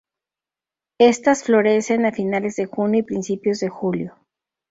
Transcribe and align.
Estas 0.99 1.43
florecen 1.43 2.07
a 2.07 2.11
finales 2.11 2.55
de 2.55 2.65
junio 2.65 3.01
y 3.01 3.03
principios 3.03 3.59
de 3.59 3.69
julio. 3.69 4.15